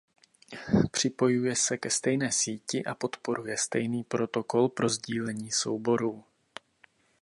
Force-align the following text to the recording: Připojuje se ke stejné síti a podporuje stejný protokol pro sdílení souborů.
Připojuje 0.91 1.55
se 1.55 1.77
ke 1.77 1.89
stejné 1.89 2.31
síti 2.31 2.85
a 2.85 2.95
podporuje 2.95 3.57
stejný 3.57 4.03
protokol 4.03 4.69
pro 4.69 4.89
sdílení 4.89 5.51
souborů. 5.51 6.23